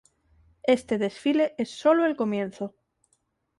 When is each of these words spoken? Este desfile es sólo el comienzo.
Este 0.63 0.97
desfile 0.97 1.53
es 1.59 1.69
sólo 1.69 2.07
el 2.07 2.15
comienzo. 2.15 2.73